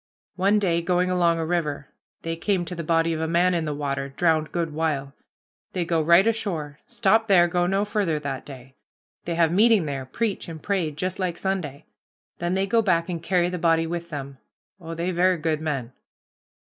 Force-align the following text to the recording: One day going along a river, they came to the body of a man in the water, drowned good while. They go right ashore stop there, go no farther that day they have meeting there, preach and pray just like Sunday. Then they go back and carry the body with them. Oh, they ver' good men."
One 0.37 0.57
day 0.57 0.81
going 0.81 1.11
along 1.11 1.37
a 1.37 1.45
river, 1.45 1.89
they 2.23 2.35
came 2.35 2.65
to 2.65 2.73
the 2.73 2.83
body 2.83 3.13
of 3.13 3.21
a 3.21 3.27
man 3.27 3.53
in 3.53 3.65
the 3.65 3.73
water, 3.75 4.09
drowned 4.09 4.51
good 4.51 4.73
while. 4.73 5.13
They 5.73 5.85
go 5.85 6.01
right 6.01 6.25
ashore 6.25 6.79
stop 6.87 7.27
there, 7.27 7.47
go 7.47 7.67
no 7.67 7.85
farther 7.85 8.17
that 8.19 8.43
day 8.43 8.73
they 9.25 9.35
have 9.35 9.51
meeting 9.51 9.85
there, 9.85 10.07
preach 10.07 10.49
and 10.49 10.59
pray 10.59 10.89
just 10.89 11.19
like 11.19 11.37
Sunday. 11.37 11.85
Then 12.39 12.55
they 12.55 12.65
go 12.65 12.81
back 12.81 13.09
and 13.09 13.21
carry 13.21 13.47
the 13.49 13.59
body 13.59 13.85
with 13.85 14.09
them. 14.09 14.39
Oh, 14.79 14.95
they 14.95 15.11
ver' 15.11 15.37
good 15.37 15.61
men." 15.61 15.93